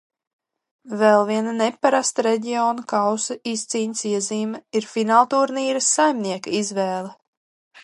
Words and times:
Vēl 1.01 1.25
viena 1.27 1.51
neparasta 1.57 2.25
Reģionu 2.27 2.87
kausa 2.95 3.37
izcīņas 3.53 4.03
iezīme 4.15 4.63
ir 4.81 4.89
finālturnīra 4.97 5.85
saimnieka 5.93 6.57
izvēle. 6.65 7.17